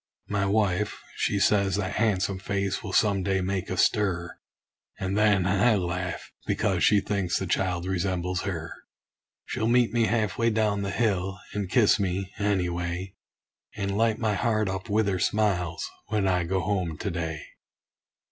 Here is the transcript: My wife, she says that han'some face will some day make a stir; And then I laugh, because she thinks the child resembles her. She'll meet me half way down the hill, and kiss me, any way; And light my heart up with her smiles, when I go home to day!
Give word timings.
My 0.29 0.47
wife, 0.47 0.99
she 1.17 1.37
says 1.37 1.75
that 1.75 1.97
han'some 1.97 2.39
face 2.39 2.81
will 2.81 2.91
some 2.91 3.21
day 3.21 3.39
make 3.39 3.69
a 3.69 3.77
stir; 3.77 4.35
And 4.99 5.15
then 5.15 5.45
I 5.45 5.75
laugh, 5.75 6.31
because 6.47 6.83
she 6.83 7.01
thinks 7.01 7.37
the 7.37 7.45
child 7.45 7.85
resembles 7.85 8.41
her. 8.41 8.73
She'll 9.45 9.67
meet 9.67 9.93
me 9.93 10.05
half 10.05 10.39
way 10.39 10.49
down 10.49 10.81
the 10.81 10.89
hill, 10.89 11.39
and 11.53 11.69
kiss 11.69 11.99
me, 11.99 12.33
any 12.39 12.67
way; 12.67 13.13
And 13.75 13.95
light 13.95 14.17
my 14.17 14.33
heart 14.33 14.67
up 14.67 14.89
with 14.89 15.07
her 15.07 15.19
smiles, 15.19 15.87
when 16.07 16.27
I 16.27 16.45
go 16.45 16.61
home 16.61 16.97
to 16.97 17.11
day! 17.11 17.39